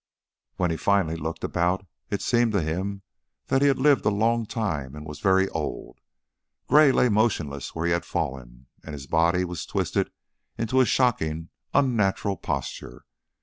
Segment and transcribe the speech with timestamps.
[0.55, 3.03] When he finally looked about it seemed to him
[3.49, 5.99] that he had lived a long time and was very old.
[6.67, 10.09] Gray lay motionless where he had fallen, and his body was twisted
[10.57, 13.05] into a shockingly unnatural posture.